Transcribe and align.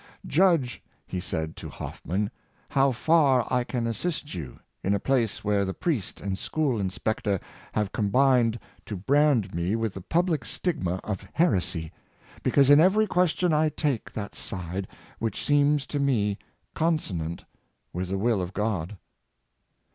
"Judge" 0.25 0.81
he 1.05 1.19
said 1.19 1.55
to 1.55 1.69
Hoffinan, 1.69 2.31
"how 2.69 2.91
far 2.91 3.45
I 3.53 3.63
can 3.63 3.85
assist 3.85 4.33
you, 4.33 4.59
in 4.83 4.95
a 4.95 4.99
place 4.99 5.43
where 5.43 5.63
the 5.63 5.75
priest 5.75 6.19
and 6.19 6.39
school 6.39 6.79
inspector 6.79 7.39
have 7.73 7.91
combined 7.91 8.57
to 8.87 8.95
brand 8.97 9.53
me 9.53 9.75
with 9.75 9.93
the 9.93 10.01
public 10.01 10.43
stigma 10.43 11.01
of 11.03 11.27
heresy, 11.33 11.91
because 12.41 12.71
in 12.71 12.79
every 12.79 13.05
question 13.05 13.53
I 13.53 13.69
take 13.69 14.11
that 14.13 14.33
side 14.33 14.87
which 15.19 15.45
seems 15.45 15.85
to 15.85 15.99
me 15.99 16.39
consonant 16.73 17.45
with 17.93 18.07
the 18.09 18.17
will 18.17 18.41
of 18.41 18.55
God." 18.55 18.97